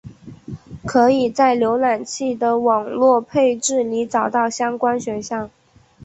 [0.83, 5.47] 可以在浏览器的网络配置里找到相关选项。